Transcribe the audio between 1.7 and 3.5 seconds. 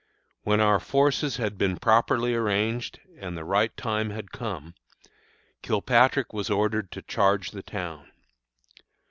properly arranged, and the